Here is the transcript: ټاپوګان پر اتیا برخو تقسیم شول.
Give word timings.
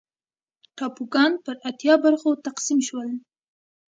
ټاپوګان 0.77 1.31
پر 1.43 1.55
اتیا 1.69 1.93
برخو 2.03 2.29
تقسیم 2.47 2.79
شول. 2.87 3.09